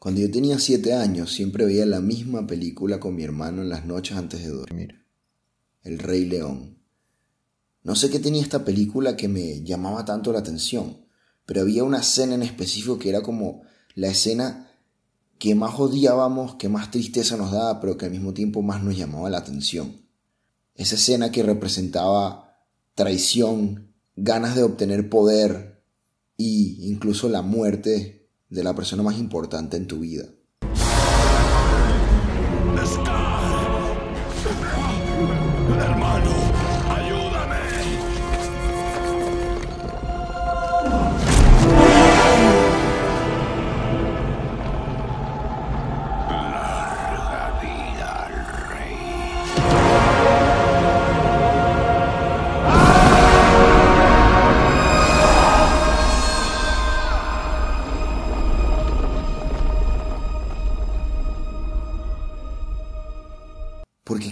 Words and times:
Cuando 0.00 0.22
yo 0.22 0.30
tenía 0.30 0.58
siete 0.58 0.94
años 0.94 1.30
siempre 1.30 1.66
veía 1.66 1.84
la 1.84 2.00
misma 2.00 2.46
película 2.46 2.98
con 2.98 3.14
mi 3.14 3.22
hermano 3.22 3.60
en 3.60 3.68
las 3.68 3.84
noches 3.84 4.16
antes 4.16 4.42
de 4.42 4.48
dormir. 4.48 5.04
El 5.82 5.98
Rey 5.98 6.24
León. 6.24 6.78
No 7.82 7.94
sé 7.94 8.08
qué 8.08 8.18
tenía 8.18 8.40
esta 8.40 8.64
película 8.64 9.14
que 9.14 9.28
me 9.28 9.62
llamaba 9.62 10.06
tanto 10.06 10.32
la 10.32 10.38
atención, 10.38 11.04
pero 11.44 11.60
había 11.60 11.84
una 11.84 12.00
escena 12.00 12.34
en 12.34 12.42
específico 12.42 12.98
que 12.98 13.10
era 13.10 13.20
como 13.20 13.60
la 13.94 14.08
escena 14.08 14.70
que 15.38 15.54
más 15.54 15.78
odiábamos, 15.78 16.54
que 16.54 16.70
más 16.70 16.90
tristeza 16.90 17.36
nos 17.36 17.52
daba, 17.52 17.78
pero 17.78 17.98
que 17.98 18.06
al 18.06 18.12
mismo 18.12 18.32
tiempo 18.32 18.62
más 18.62 18.82
nos 18.82 18.96
llamaba 18.96 19.28
la 19.28 19.36
atención. 19.36 20.00
Esa 20.74 20.94
escena 20.94 21.30
que 21.30 21.42
representaba 21.42 22.56
traición, 22.94 23.92
ganas 24.16 24.56
de 24.56 24.62
obtener 24.62 25.10
poder 25.10 25.84
e 26.38 26.44
incluso 26.88 27.28
la 27.28 27.42
muerte 27.42 28.19
de 28.50 28.64
la 28.64 28.74
persona 28.74 29.02
más 29.02 29.18
importante 29.18 29.76
en 29.76 29.86
tu 29.86 30.00
vida. 30.00 30.24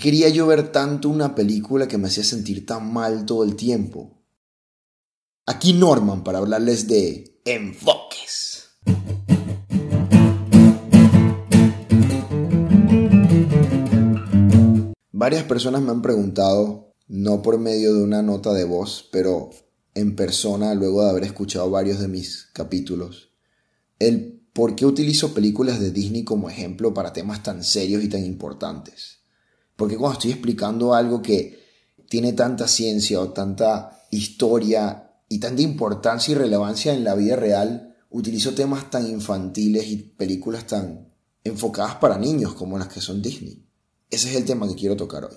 Quería 0.09 0.31
yo 0.31 0.47
ver 0.47 0.73
tanto 0.73 1.11
una 1.11 1.35
película 1.35 1.87
que 1.87 1.99
me 1.99 2.09
hacía 2.09 2.25
sentir 2.25 2.65
tan 2.65 2.91
mal 2.91 3.27
todo 3.27 3.45
el 3.45 3.57
tiempo? 3.57 4.25
Aquí 5.45 5.75
Norman 5.75 6.25
para 6.25 6.39
hablarles 6.39 6.89
de 6.89 7.43
enfoques. 7.45 8.71
Varias 15.13 15.45
personas 15.45 15.83
me 15.83 15.91
han 15.91 16.01
preguntado, 16.01 16.95
no 17.07 17.43
por 17.43 17.59
medio 17.59 17.93
de 17.93 18.03
una 18.03 18.23
nota 18.23 18.55
de 18.55 18.65
voz, 18.65 19.07
pero 19.13 19.51
en 19.93 20.17
persona 20.17 20.73
luego 20.73 21.05
de 21.05 21.11
haber 21.11 21.25
escuchado 21.25 21.69
varios 21.69 22.01
de 22.01 22.09
mis 22.09 22.49
capítulos, 22.55 23.35
el 23.99 24.41
por 24.55 24.75
qué 24.75 24.87
utilizo 24.87 25.35
películas 25.35 25.81
de 25.81 25.91
Disney 25.91 26.25
como 26.25 26.49
ejemplo 26.49 26.95
para 26.95 27.13
temas 27.13 27.43
tan 27.43 27.63
serios 27.63 28.03
y 28.03 28.09
tan 28.09 28.25
importantes. 28.25 29.18
Porque 29.79 29.97
cuando 29.97 30.15
estoy 30.15 30.33
explicando 30.33 30.93
algo 30.93 31.23
que 31.23 31.57
tiene 32.09 32.33
tanta 32.33 32.67
ciencia 32.67 33.21
o 33.21 33.29
tanta 33.29 34.03
historia 34.11 35.13
y 35.29 35.39
tanta 35.39 35.63
importancia 35.63 36.33
y 36.33 36.35
relevancia 36.35 36.93
en 36.93 37.05
la 37.05 37.15
vida 37.15 37.37
real, 37.37 37.95
utilizo 38.11 38.55
temas 38.55 38.91
tan 38.91 39.09
infantiles 39.09 39.87
y 39.87 39.99
películas 39.99 40.67
tan 40.67 41.15
enfocadas 41.45 41.95
para 41.95 42.19
niños 42.19 42.55
como 42.55 42.77
las 42.77 42.89
que 42.89 43.01
son 43.01 43.23
Disney. 43.23 43.65
Ese 44.11 44.31
es 44.31 44.35
el 44.35 44.45
tema 44.45 44.67
que 44.67 44.75
quiero 44.75 44.97
tocar 44.97 45.27
hoy. 45.27 45.37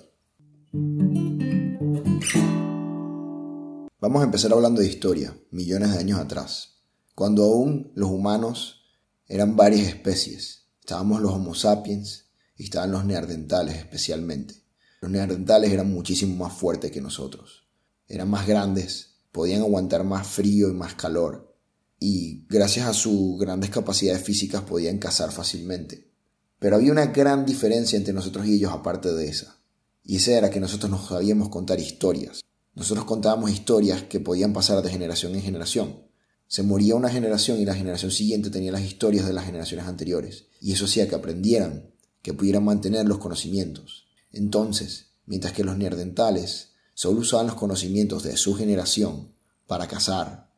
Vamos 4.00 4.22
a 4.22 4.24
empezar 4.24 4.52
hablando 4.52 4.80
de 4.80 4.88
historia, 4.88 5.38
millones 5.52 5.92
de 5.92 5.98
años 5.98 6.18
atrás, 6.18 6.80
cuando 7.14 7.44
aún 7.44 7.92
los 7.94 8.10
humanos 8.10 8.86
eran 9.28 9.54
varias 9.54 9.86
especies. 9.86 10.66
Estábamos 10.80 11.22
los 11.22 11.30
Homo 11.30 11.54
sapiens, 11.54 12.31
estaban 12.64 12.92
los 12.92 13.04
neandertales 13.04 13.76
especialmente. 13.76 14.54
Los 15.00 15.10
neandertales 15.10 15.72
eran 15.72 15.92
muchísimo 15.92 16.44
más 16.44 16.52
fuertes 16.52 16.90
que 16.90 17.00
nosotros. 17.00 17.66
Eran 18.08 18.30
más 18.30 18.46
grandes, 18.46 19.16
podían 19.32 19.62
aguantar 19.62 20.04
más 20.04 20.26
frío 20.26 20.68
y 20.68 20.74
más 20.74 20.94
calor, 20.94 21.52
y 21.98 22.46
gracias 22.48 22.88
a 22.88 22.92
sus 22.92 23.38
grandes 23.38 23.70
capacidades 23.70 24.22
físicas 24.22 24.62
podían 24.62 24.98
cazar 24.98 25.30
fácilmente. 25.30 26.10
Pero 26.58 26.74
había 26.74 26.90
una 26.90 27.06
gran 27.06 27.46
diferencia 27.46 27.96
entre 27.96 28.12
nosotros 28.12 28.44
y 28.46 28.54
ellos 28.54 28.72
aparte 28.72 29.12
de 29.12 29.28
esa. 29.28 29.58
Y 30.02 30.16
esa 30.16 30.32
era 30.32 30.50
que 30.50 30.58
nosotros 30.58 30.90
nos 30.90 31.06
sabíamos 31.06 31.48
contar 31.48 31.78
historias. 31.78 32.40
Nosotros 32.74 33.04
contábamos 33.04 33.52
historias 33.52 34.02
que 34.02 34.18
podían 34.18 34.52
pasar 34.52 34.82
de 34.82 34.90
generación 34.90 35.34
en 35.36 35.42
generación. 35.42 36.06
Se 36.48 36.64
moría 36.64 36.96
una 36.96 37.08
generación 37.08 37.60
y 37.60 37.64
la 37.64 37.74
generación 37.74 38.10
siguiente 38.10 38.50
tenía 38.50 38.72
las 38.72 38.82
historias 38.82 39.24
de 39.24 39.32
las 39.32 39.44
generaciones 39.44 39.86
anteriores. 39.86 40.46
Y 40.60 40.72
eso 40.72 40.86
hacía 40.86 41.08
que 41.08 41.14
aprendieran 41.14 41.91
que 42.22 42.32
pudieran 42.32 42.64
mantener 42.64 43.06
los 43.06 43.18
conocimientos. 43.18 44.06
Entonces, 44.32 45.08
mientras 45.26 45.52
que 45.52 45.64
los 45.64 45.76
neandertales 45.76 46.70
solo 46.94 47.20
usaban 47.20 47.48
los 47.48 47.56
conocimientos 47.56 48.22
de 48.22 48.36
su 48.36 48.54
generación 48.54 49.32
para 49.66 49.88
cazar, 49.88 50.50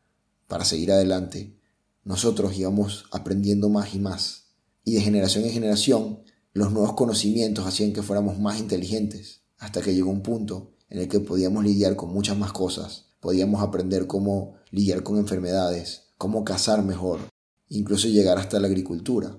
para 0.47 0.65
seguir 0.65 0.93
adelante, 0.93 1.57
nosotros 2.05 2.57
íbamos 2.57 3.07
aprendiendo 3.11 3.69
más 3.69 3.95
y 3.95 3.99
más. 3.99 4.45
Y 4.85 4.95
de 4.95 5.01
generación 5.01 5.45
en 5.45 5.53
generación, 5.53 6.21
los 6.53 6.71
nuevos 6.71 6.93
conocimientos 6.93 7.67
hacían 7.67 7.93
que 7.93 8.03
fuéramos 8.03 8.39
más 8.39 8.59
inteligentes, 8.59 9.41
hasta 9.59 9.81
que 9.81 9.95
llegó 9.95 10.11
un 10.11 10.23
punto 10.23 10.73
en 10.91 10.99
el 11.01 11.09
que 11.09 11.21
podíamos 11.21 11.65
lidiar 11.65 11.97
con 11.97 12.13
muchas 12.13 12.37
más 12.37 12.53
cosas, 12.53 13.07
podíamos 13.21 13.63
aprender 13.63 14.07
cómo 14.07 14.57
lidiar 14.71 15.03
con 15.03 15.17
enfermedades, 15.17 16.03
cómo 16.19 16.45
cazar 16.45 16.85
mejor, 16.85 17.21
incluso 17.69 18.09
llegar 18.09 18.39
hasta 18.39 18.61
la 18.61 18.67
agricultura 18.67 19.39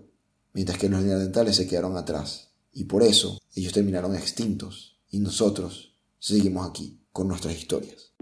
mientras 0.55 0.79
que 0.79 0.89
los 0.89 1.03
neandertales 1.03 1.57
se 1.57 1.67
quedaron 1.67 1.97
atrás. 1.97 2.47
Y 2.71 2.85
por 2.85 3.03
eso 3.03 3.39
ellos 3.53 3.73
terminaron 3.73 4.16
extintos 4.16 4.97
y 5.11 5.19
nosotros 5.19 5.93
seguimos 6.17 6.67
aquí 6.67 7.01
con 7.11 7.27
nuestras 7.27 7.55
historias. 7.55 8.13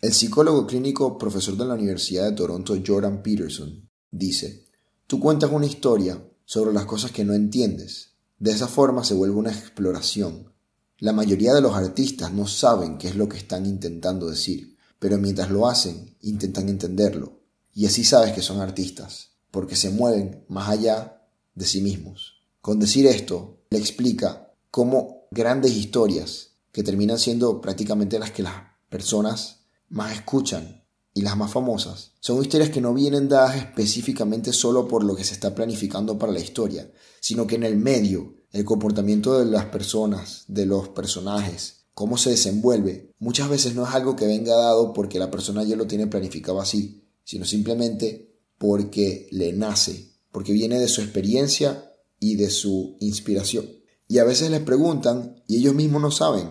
El 0.00 0.12
psicólogo 0.12 0.66
clínico 0.66 1.18
profesor 1.18 1.56
de 1.56 1.66
la 1.66 1.74
Universidad 1.74 2.24
de 2.24 2.36
Toronto 2.36 2.74
Jordan 2.84 3.22
Peterson 3.22 3.88
dice, 4.10 4.66
tú 5.06 5.20
cuentas 5.20 5.52
una 5.52 5.66
historia 5.66 6.22
sobre 6.44 6.72
las 6.72 6.86
cosas 6.86 7.12
que 7.12 7.24
no 7.24 7.34
entiendes. 7.34 8.14
De 8.38 8.50
esa 8.50 8.66
forma 8.66 9.04
se 9.04 9.14
vuelve 9.14 9.36
una 9.36 9.52
exploración. 9.52 10.52
La 11.00 11.12
mayoría 11.12 11.52
de 11.52 11.60
los 11.60 11.74
artistas 11.74 12.32
no 12.32 12.46
saben 12.46 12.96
qué 12.96 13.08
es 13.08 13.16
lo 13.16 13.28
que 13.28 13.36
están 13.36 13.66
intentando 13.66 14.28
decir, 14.28 14.76
pero 14.98 15.18
mientras 15.18 15.50
lo 15.50 15.68
hacen, 15.68 16.16
intentan 16.22 16.68
entenderlo. 16.68 17.40
Y 17.74 17.84
así 17.86 18.04
sabes 18.04 18.32
que 18.32 18.42
son 18.42 18.60
artistas 18.60 19.37
porque 19.58 19.74
se 19.74 19.90
mueven 19.90 20.44
más 20.46 20.68
allá 20.68 21.20
de 21.56 21.64
sí 21.64 21.80
mismos. 21.80 22.44
Con 22.60 22.78
decir 22.78 23.08
esto, 23.08 23.64
le 23.70 23.78
explica 23.78 24.52
cómo 24.70 25.26
grandes 25.32 25.72
historias, 25.72 26.50
que 26.70 26.84
terminan 26.84 27.18
siendo 27.18 27.60
prácticamente 27.60 28.20
las 28.20 28.30
que 28.30 28.44
las 28.44 28.54
personas 28.88 29.62
más 29.88 30.12
escuchan 30.12 30.84
y 31.12 31.22
las 31.22 31.36
más 31.36 31.50
famosas, 31.50 32.12
son 32.20 32.40
historias 32.40 32.70
que 32.70 32.80
no 32.80 32.94
vienen 32.94 33.28
dadas 33.28 33.56
específicamente 33.56 34.52
solo 34.52 34.86
por 34.86 35.02
lo 35.02 35.16
que 35.16 35.24
se 35.24 35.34
está 35.34 35.56
planificando 35.56 36.16
para 36.16 36.30
la 36.30 36.38
historia, 36.38 36.88
sino 37.18 37.44
que 37.44 37.56
en 37.56 37.64
el 37.64 37.76
medio, 37.76 38.34
el 38.52 38.64
comportamiento 38.64 39.40
de 39.40 39.46
las 39.46 39.64
personas, 39.64 40.44
de 40.46 40.66
los 40.66 40.90
personajes, 40.90 41.86
cómo 41.94 42.16
se 42.16 42.30
desenvuelve, 42.30 43.12
muchas 43.18 43.48
veces 43.48 43.74
no 43.74 43.82
es 43.88 43.92
algo 43.92 44.14
que 44.14 44.28
venga 44.28 44.54
dado 44.54 44.92
porque 44.92 45.18
la 45.18 45.32
persona 45.32 45.64
ya 45.64 45.74
lo 45.74 45.88
tiene 45.88 46.06
planificado 46.06 46.60
así, 46.60 47.08
sino 47.24 47.44
simplemente 47.44 48.27
porque 48.58 49.28
le 49.30 49.52
nace, 49.52 50.10
porque 50.32 50.52
viene 50.52 50.78
de 50.78 50.88
su 50.88 51.00
experiencia 51.00 51.92
y 52.20 52.36
de 52.36 52.50
su 52.50 52.96
inspiración. 53.00 53.66
Y 54.08 54.18
a 54.18 54.24
veces 54.24 54.50
les 54.50 54.60
preguntan 54.60 55.42
y 55.46 55.58
ellos 55.58 55.74
mismos 55.74 56.02
no 56.02 56.10
saben 56.10 56.48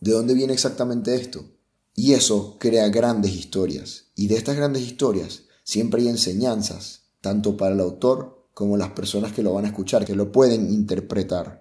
de 0.00 0.12
dónde 0.12 0.34
viene 0.34 0.52
exactamente 0.52 1.14
esto. 1.14 1.44
Y 1.94 2.12
eso 2.12 2.56
crea 2.58 2.88
grandes 2.88 3.32
historias. 3.32 4.06
Y 4.14 4.26
de 4.26 4.36
estas 4.36 4.56
grandes 4.56 4.82
historias 4.82 5.44
siempre 5.64 6.02
hay 6.02 6.08
enseñanzas, 6.08 7.04
tanto 7.20 7.56
para 7.56 7.74
el 7.74 7.80
autor 7.80 8.48
como 8.52 8.76
las 8.76 8.90
personas 8.90 9.32
que 9.32 9.42
lo 9.42 9.54
van 9.54 9.64
a 9.64 9.68
escuchar, 9.68 10.04
que 10.04 10.14
lo 10.14 10.32
pueden 10.32 10.72
interpretar. 10.72 11.60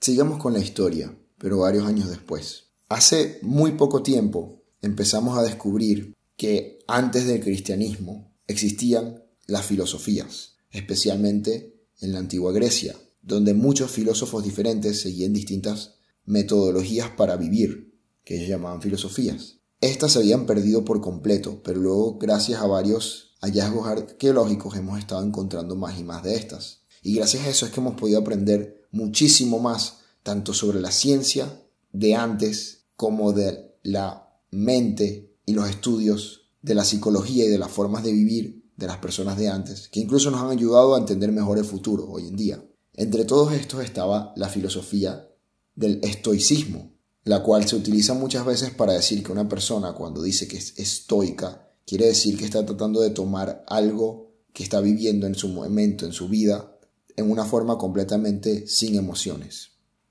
Sigamos 0.00 0.38
con 0.38 0.52
la 0.52 0.58
historia, 0.58 1.14
pero 1.38 1.58
varios 1.58 1.86
años 1.86 2.08
después. 2.08 2.64
Hace 2.88 3.38
muy 3.42 3.72
poco 3.72 4.02
tiempo 4.02 4.62
empezamos 4.80 5.38
a 5.38 5.42
descubrir 5.42 6.14
que 6.36 6.80
antes 6.86 7.26
del 7.26 7.40
cristianismo 7.40 8.31
existían 8.52 9.24
las 9.46 9.66
filosofías, 9.66 10.56
especialmente 10.70 11.74
en 12.00 12.12
la 12.12 12.18
antigua 12.18 12.52
Grecia, 12.52 12.96
donde 13.22 13.54
muchos 13.54 13.90
filósofos 13.90 14.44
diferentes 14.44 15.00
seguían 15.00 15.32
distintas 15.32 15.94
metodologías 16.24 17.10
para 17.10 17.36
vivir, 17.36 17.94
que 18.24 18.36
ellos 18.36 18.48
llamaban 18.48 18.82
filosofías. 18.82 19.58
Estas 19.80 20.12
se 20.12 20.20
habían 20.20 20.46
perdido 20.46 20.84
por 20.84 21.00
completo, 21.00 21.60
pero 21.62 21.80
luego, 21.80 22.18
gracias 22.18 22.60
a 22.60 22.66
varios 22.66 23.34
hallazgos 23.40 23.88
arqueológicos, 23.88 24.76
hemos 24.76 24.98
estado 24.98 25.24
encontrando 25.24 25.74
más 25.74 25.98
y 25.98 26.04
más 26.04 26.22
de 26.22 26.36
estas. 26.36 26.82
Y 27.02 27.14
gracias 27.14 27.44
a 27.44 27.48
eso 27.48 27.66
es 27.66 27.72
que 27.72 27.80
hemos 27.80 27.98
podido 27.98 28.20
aprender 28.20 28.86
muchísimo 28.92 29.58
más, 29.58 29.98
tanto 30.22 30.54
sobre 30.54 30.80
la 30.80 30.92
ciencia 30.92 31.60
de 31.92 32.14
antes 32.14 32.84
como 32.94 33.32
de 33.32 33.74
la 33.82 34.38
mente 34.52 35.34
y 35.44 35.54
los 35.54 35.68
estudios 35.68 36.41
de 36.62 36.74
la 36.74 36.84
psicología 36.84 37.44
y 37.44 37.48
de 37.48 37.58
las 37.58 37.70
formas 37.70 38.04
de 38.04 38.12
vivir 38.12 38.62
de 38.76 38.86
las 38.86 38.98
personas 38.98 39.36
de 39.36 39.48
antes, 39.48 39.88
que 39.88 40.00
incluso 40.00 40.30
nos 40.30 40.40
han 40.40 40.50
ayudado 40.50 40.94
a 40.94 40.98
entender 40.98 41.30
mejor 41.30 41.58
el 41.58 41.64
futuro 41.64 42.08
hoy 42.08 42.28
en 42.28 42.36
día. 42.36 42.64
Entre 42.94 43.24
todos 43.24 43.52
estos 43.52 43.84
estaba 43.84 44.32
la 44.36 44.48
filosofía 44.48 45.28
del 45.74 46.00
estoicismo, 46.02 46.92
la 47.24 47.42
cual 47.42 47.66
se 47.66 47.76
utiliza 47.76 48.14
muchas 48.14 48.44
veces 48.44 48.70
para 48.70 48.92
decir 48.92 49.22
que 49.22 49.32
una 49.32 49.48
persona 49.48 49.92
cuando 49.92 50.22
dice 50.22 50.48
que 50.48 50.56
es 50.56 50.78
estoica, 50.78 51.68
quiere 51.86 52.06
decir 52.06 52.36
que 52.36 52.44
está 52.44 52.64
tratando 52.64 53.00
de 53.00 53.10
tomar 53.10 53.64
algo 53.68 54.32
que 54.52 54.62
está 54.62 54.80
viviendo 54.80 55.26
en 55.26 55.34
su 55.34 55.48
momento, 55.48 56.04
en 56.06 56.12
su 56.12 56.28
vida, 56.28 56.78
en 57.16 57.30
una 57.30 57.44
forma 57.44 57.78
completamente 57.78 58.66
sin 58.66 58.96
emociones. 58.96 59.70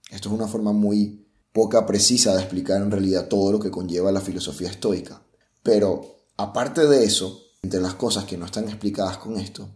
Esto 0.09 0.29
es 0.29 0.35
una 0.35 0.47
forma 0.47 0.73
muy 0.73 1.25
poca 1.53 1.85
precisa 1.85 2.33
de 2.33 2.41
explicar 2.41 2.81
en 2.81 2.91
realidad 2.91 3.27
todo 3.27 3.51
lo 3.51 3.59
que 3.59 3.71
conlleva 3.71 4.11
la 4.11 4.21
filosofía 4.21 4.69
estoica. 4.69 5.23
Pero 5.63 6.20
aparte 6.41 6.87
de 6.87 7.03
eso, 7.03 7.41
entre 7.61 7.81
las 7.81 7.95
cosas 7.95 8.25
que 8.25 8.37
no 8.37 8.45
están 8.45 8.65
explicadas 8.65 9.17
con 9.17 9.37
esto, 9.37 9.69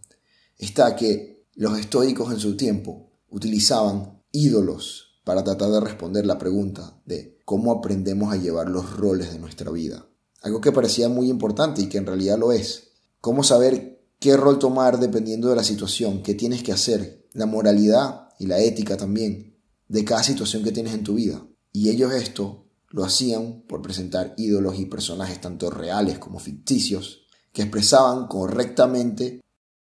está 0.58 0.96
que 0.96 1.48
los 1.56 1.78
estoicos 1.78 2.32
en 2.34 2.40
su 2.40 2.58
tiempo 2.58 3.12
utilizaban 3.30 4.24
ídolos 4.32 5.20
para 5.24 5.44
tratar 5.44 5.72
de 5.72 5.80
responder 5.80 6.26
la 6.26 6.38
pregunta 6.38 7.02
de 7.06 7.42
cómo 7.46 7.72
aprendemos 7.72 8.34
a 8.34 8.38
llevar 8.38 8.70
los 8.70 8.92
roles 8.92 9.32
de 9.32 9.40
nuestra 9.40 9.72
vida. 9.72 10.08
Algo 10.42 10.62
que 10.62 10.72
parecía 10.72 11.10
muy 11.10 11.30
importante 11.30 11.82
y 11.82 11.90
que 11.90 11.98
en 11.98 12.06
realidad 12.06 12.38
lo 12.38 12.52
es. 12.52 12.90
Cómo 13.22 13.44
saber 13.44 14.04
qué 14.20 14.38
rol 14.38 14.60
tomar 14.60 15.00
dependiendo 15.00 15.50
de 15.50 15.56
la 15.56 15.64
situación, 15.64 16.22
qué 16.22 16.36
tienes 16.36 16.64
que 16.64 16.72
hacer, 16.72 17.28
la 17.34 17.46
moralidad 17.46 18.30
y 18.40 18.46
la 18.48 18.60
ética 18.60 18.98
también 18.98 19.58
de 19.88 20.06
cada 20.06 20.24
situación 20.24 20.64
que 20.64 20.72
tienes 20.72 20.94
en 20.94 21.04
tu 21.04 21.16
vida. 21.16 21.46
Y 21.72 21.90
ellos 21.90 22.14
esto 22.14 22.65
lo 22.90 23.04
hacían 23.04 23.64
por 23.68 23.82
presentar 23.82 24.34
ídolos 24.38 24.80
y 24.80 24.86
personajes 24.86 25.42
tanto 25.42 25.70
reales 25.70 26.20
como 26.20 26.40
ficticios 26.40 27.26
que 27.52 27.64
expresaban 27.64 28.28
correctamente 28.28 29.42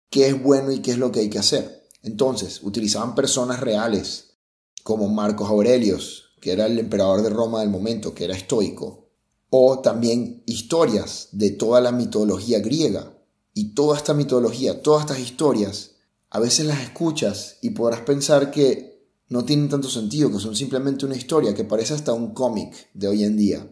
qué 0.10 0.28
es 0.28 0.42
bueno 0.42 0.72
y 0.72 0.80
qué 0.80 0.92
es 0.92 0.98
lo 0.98 1.12
que 1.12 1.20
hay 1.20 1.30
que 1.30 1.40
hacer. 1.40 1.84
Entonces, 2.02 2.62
utilizaban 2.64 3.16
personas 3.16 3.60
reales 3.60 4.38
como 4.84 5.10
Marcos 5.10 5.50
Aurelios, 5.50 6.30
que 6.40 6.54
era 6.54 6.66
el 6.66 6.80
emperador 6.80 7.22
de 7.22 7.30
Roma 7.30 7.60
del 7.60 7.70
momento, 7.70 8.14
que 8.14 8.24
era 8.24 8.36
estoico, 8.36 9.10
o 9.50 9.80
también 9.80 10.44
historias 10.46 11.30
de 11.34 11.52
toda 11.52 11.82
la 11.82 11.92
mitología 11.92 12.60
griega. 12.60 13.14
Y 13.54 13.74
toda 13.74 13.98
esta 13.98 14.14
mitología, 14.14 14.82
todas 14.82 15.02
estas 15.02 15.20
historias, 15.20 15.96
a 16.30 16.40
veces 16.40 16.66
las 16.66 16.82
escuchas 16.82 17.58
y 17.62 17.72
podrás 17.72 18.02
pensar 18.02 18.52
que 18.52 18.97
no 19.30 19.44
tienen 19.44 19.70
tanto 19.70 19.90
sentido, 19.90 20.32
que 20.32 20.40
son 20.40 20.56
simplemente 20.56 21.06
una 21.06 21.16
historia 21.16 21.54
que 21.54 21.66
parece 21.66 21.94
hasta 21.94 22.14
un 22.14 22.34
cómic 22.34 22.90
de 22.94 23.08
hoy 23.08 23.24
en 23.24 23.38
día, 23.38 23.70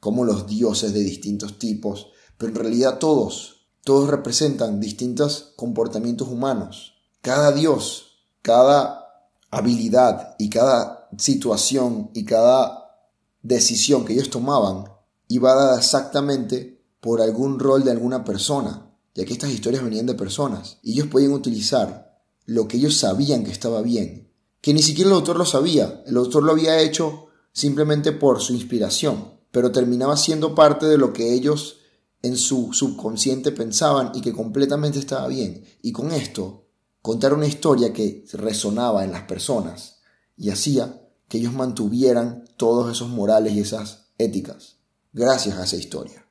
como 0.00 0.24
los 0.24 0.46
dioses 0.46 0.92
de 0.92 1.00
distintos 1.00 1.58
tipos, 1.58 2.08
pero 2.36 2.52
en 2.52 2.58
realidad 2.58 2.98
todos, 2.98 3.68
todos 3.84 4.08
representan 4.08 4.80
distintos 4.80 5.52
comportamientos 5.56 6.28
humanos. 6.28 6.94
Cada 7.22 7.52
dios, 7.52 8.18
cada 8.42 9.30
habilidad 9.50 10.34
y 10.38 10.50
cada 10.50 11.08
situación 11.18 12.10
y 12.12 12.24
cada 12.24 12.98
decisión 13.42 14.04
que 14.04 14.12
ellos 14.12 14.30
tomaban 14.30 14.84
iba 15.28 15.54
dada 15.54 15.78
exactamente 15.78 16.84
por 17.00 17.20
algún 17.20 17.58
rol 17.58 17.84
de 17.84 17.92
alguna 17.92 18.24
persona, 18.24 18.90
ya 19.14 19.24
que 19.24 19.32
estas 19.32 19.50
historias 19.50 19.84
venían 19.84 20.06
de 20.06 20.14
personas, 20.14 20.78
y 20.82 20.92
ellos 20.92 21.06
podían 21.06 21.32
utilizar 21.32 22.20
lo 22.44 22.68
que 22.68 22.76
ellos 22.76 22.96
sabían 22.96 23.44
que 23.44 23.52
estaba 23.52 23.82
bien 23.82 24.25
que 24.66 24.74
ni 24.74 24.82
siquiera 24.82 25.10
el 25.10 25.14
autor 25.14 25.38
lo 25.38 25.46
sabía, 25.46 26.02
el 26.06 26.16
autor 26.16 26.42
lo 26.42 26.50
había 26.50 26.80
hecho 26.80 27.28
simplemente 27.52 28.10
por 28.10 28.40
su 28.40 28.52
inspiración, 28.52 29.34
pero 29.52 29.70
terminaba 29.70 30.16
siendo 30.16 30.56
parte 30.56 30.86
de 30.86 30.98
lo 30.98 31.12
que 31.12 31.34
ellos 31.34 31.76
en 32.20 32.36
su 32.36 32.72
subconsciente 32.72 33.52
pensaban 33.52 34.10
y 34.12 34.22
que 34.22 34.32
completamente 34.32 34.98
estaba 34.98 35.28
bien. 35.28 35.64
Y 35.82 35.92
con 35.92 36.10
esto, 36.10 36.66
contar 37.00 37.32
una 37.32 37.46
historia 37.46 37.92
que 37.92 38.24
resonaba 38.32 39.04
en 39.04 39.12
las 39.12 39.22
personas 39.22 40.00
y 40.36 40.50
hacía 40.50 41.00
que 41.28 41.38
ellos 41.38 41.52
mantuvieran 41.52 42.42
todos 42.56 42.90
esos 42.90 43.08
morales 43.08 43.52
y 43.52 43.60
esas 43.60 44.08
éticas, 44.18 44.78
gracias 45.12 45.58
a 45.58 45.62
esa 45.62 45.76
historia. 45.76 46.26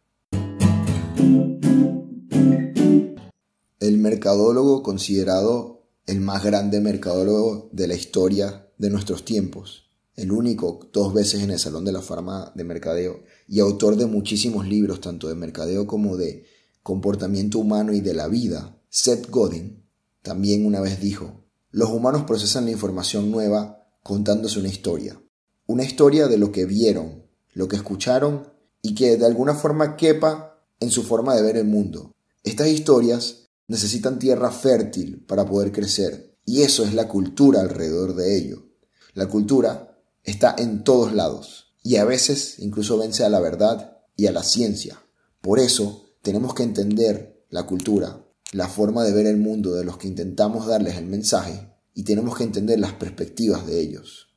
El 3.80 3.98
mercadólogo 3.98 4.84
considerado 4.84 5.75
el 6.06 6.22
más 6.22 6.44
grande 6.44 6.80
mercadólogo 6.82 7.70
de 7.72 7.88
la 7.88 7.96
historia 7.96 8.68
de 8.78 8.90
nuestros 8.90 9.26
tiempos, 9.26 9.90
el 10.16 10.32
único 10.32 10.80
dos 10.94 11.14
veces 11.14 11.42
en 11.42 11.52
el 11.52 11.60
Salón 11.60 11.84
de 11.84 11.92
la 11.92 12.02
Fama 12.02 12.52
de 12.56 12.64
Mercadeo 12.64 13.24
y 13.48 13.60
autor 13.60 13.96
de 13.96 14.06
muchísimos 14.06 14.68
libros, 14.68 15.02
tanto 15.02 15.28
de 15.28 15.36
mercadeo 15.36 15.88
como 15.88 16.16
de 16.16 16.46
comportamiento 16.84 17.60
humano 17.60 17.94
y 17.94 18.02
de 18.02 18.14
la 18.14 18.28
vida, 18.28 18.80
Seth 18.90 19.30
Godin, 19.30 19.84
también 20.22 20.66
una 20.66 20.80
vez 20.80 21.02
dijo, 21.02 21.44
los 21.72 21.90
humanos 21.90 22.24
procesan 22.24 22.66
la 22.66 22.72
información 22.72 23.32
nueva 23.32 23.88
contándose 24.04 24.60
una 24.60 24.70
historia, 24.70 25.20
una 25.66 25.84
historia 25.84 26.28
de 26.28 26.38
lo 26.38 26.52
que 26.52 26.66
vieron, 26.66 27.26
lo 27.54 27.68
que 27.68 27.76
escucharon 27.76 28.48
y 28.82 28.94
que 28.94 29.18
de 29.18 29.26
alguna 29.26 29.56
forma 29.56 29.98
quepa 29.98 30.62
en 30.80 30.92
su 30.92 31.04
forma 31.04 31.36
de 31.36 31.42
ver 31.42 31.58
el 31.58 31.66
mundo. 31.66 32.12
Estas 32.44 32.68
historias 32.68 33.45
necesitan 33.68 34.20
tierra 34.20 34.52
fértil 34.52 35.24
para 35.26 35.46
poder 35.46 35.72
crecer. 35.72 36.38
Y 36.46 36.62
eso 36.62 36.84
es 36.84 36.94
la 36.94 37.08
cultura 37.08 37.62
alrededor 37.62 38.16
de 38.16 38.38
ello. 38.38 38.68
La 39.14 39.28
cultura 39.28 40.00
está 40.24 40.56
en 40.58 40.84
todos 40.84 41.14
lados 41.14 41.74
y 41.84 41.98
a 41.98 42.06
veces 42.06 42.60
incluso 42.60 42.98
vence 42.98 43.24
a 43.24 43.30
la 43.30 43.40
verdad 43.40 43.98
y 44.16 44.28
a 44.28 44.32
la 44.32 44.44
ciencia. 44.44 45.02
Por 45.42 45.60
eso 45.60 46.06
tenemos 46.22 46.54
que 46.54 46.64
entender 46.64 47.46
la 47.50 47.66
cultura, 47.66 48.26
la 48.52 48.68
forma 48.68 49.04
de 49.04 49.14
ver 49.14 49.28
el 49.28 49.38
mundo 49.38 49.74
de 49.74 49.86
los 49.86 49.98
que 49.98 50.08
intentamos 50.08 50.68
darles 50.68 50.98
el 50.98 51.06
mensaje 51.06 51.72
y 51.94 52.04
tenemos 52.04 52.38
que 52.38 52.44
entender 52.44 52.80
las 52.80 52.94
perspectivas 52.94 53.66
de 53.66 53.80
ellos. 53.80 54.36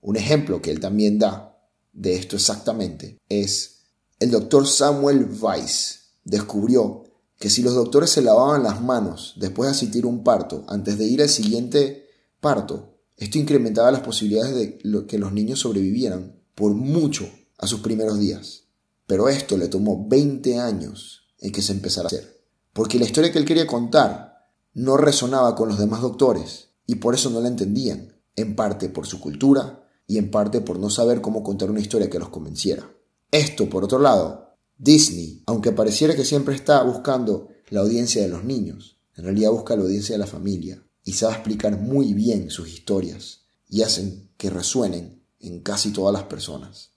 Un 0.00 0.16
ejemplo 0.16 0.62
que 0.62 0.70
él 0.70 0.78
también 0.78 1.18
da 1.18 1.58
de 1.92 2.14
esto 2.14 2.36
exactamente 2.36 3.18
es 3.28 3.75
el 4.18 4.30
doctor 4.30 4.66
Samuel 4.66 5.28
Weiss 5.40 6.12
descubrió 6.24 7.04
que 7.38 7.50
si 7.50 7.62
los 7.62 7.74
doctores 7.74 8.10
se 8.10 8.22
lavaban 8.22 8.62
las 8.62 8.80
manos 8.80 9.34
después 9.36 9.68
de 9.68 9.76
asistir 9.76 10.04
a 10.04 10.08
un 10.08 10.24
parto 10.24 10.64
antes 10.68 10.96
de 10.96 11.04
ir 11.04 11.20
al 11.20 11.28
siguiente 11.28 12.08
parto, 12.40 12.94
esto 13.16 13.38
incrementaba 13.38 13.90
las 13.90 14.00
posibilidades 14.00 14.54
de 14.54 15.06
que 15.06 15.18
los 15.18 15.32
niños 15.32 15.60
sobrevivieran 15.60 16.40
por 16.54 16.72
mucho 16.74 17.28
a 17.58 17.66
sus 17.66 17.80
primeros 17.80 18.18
días. 18.18 18.64
Pero 19.06 19.28
esto 19.28 19.56
le 19.56 19.68
tomó 19.68 20.06
20 20.08 20.58
años 20.58 21.28
en 21.38 21.52
que 21.52 21.62
se 21.62 21.72
empezara 21.72 22.06
a 22.06 22.08
hacer, 22.08 22.42
porque 22.72 22.98
la 22.98 23.04
historia 23.04 23.30
que 23.30 23.38
él 23.38 23.44
quería 23.44 23.66
contar 23.66 24.48
no 24.72 24.96
resonaba 24.96 25.54
con 25.54 25.68
los 25.68 25.78
demás 25.78 26.00
doctores 26.00 26.68
y 26.86 26.96
por 26.96 27.14
eso 27.14 27.30
no 27.30 27.40
la 27.40 27.48
entendían, 27.48 28.14
en 28.34 28.56
parte 28.56 28.88
por 28.88 29.06
su 29.06 29.20
cultura 29.20 29.86
y 30.06 30.18
en 30.18 30.30
parte 30.30 30.60
por 30.60 30.78
no 30.78 30.88
saber 30.90 31.20
cómo 31.20 31.42
contar 31.42 31.70
una 31.70 31.80
historia 31.80 32.10
que 32.10 32.18
los 32.18 32.30
convenciera. 32.30 32.95
Esto, 33.30 33.68
por 33.68 33.84
otro 33.84 33.98
lado, 33.98 34.56
Disney, 34.78 35.42
aunque 35.46 35.72
pareciera 35.72 36.14
que 36.14 36.24
siempre 36.24 36.54
está 36.54 36.82
buscando 36.82 37.48
la 37.70 37.80
audiencia 37.80 38.22
de 38.22 38.28
los 38.28 38.44
niños, 38.44 38.98
en 39.16 39.24
realidad 39.24 39.50
busca 39.50 39.74
la 39.74 39.82
audiencia 39.82 40.14
de 40.14 40.20
la 40.20 40.26
familia 40.26 40.82
y 41.04 41.12
sabe 41.12 41.34
explicar 41.34 41.80
muy 41.80 42.14
bien 42.14 42.50
sus 42.50 42.68
historias 42.68 43.42
y 43.68 43.82
hacen 43.82 44.30
que 44.36 44.50
resuenen 44.50 45.22
en 45.40 45.60
casi 45.60 45.92
todas 45.92 46.12
las 46.12 46.24
personas. 46.24 46.92